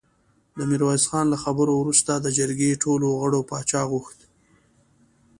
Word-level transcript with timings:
د 0.57 0.59
ميرويس 0.69 1.03
خان 1.09 1.25
له 1.33 1.37
خبرو 1.43 1.73
وروسته 1.77 2.11
د 2.17 2.27
جرګې 2.37 2.71
ټولو 2.83 3.07
غړو 3.21 3.39
پاچا 3.49 3.81
غوښت. 3.91 4.19